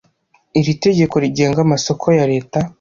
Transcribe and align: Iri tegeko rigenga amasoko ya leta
Iri 0.59 0.73
tegeko 0.83 1.15
rigenga 1.23 1.59
amasoko 1.65 2.05
ya 2.17 2.25
leta 2.31 2.59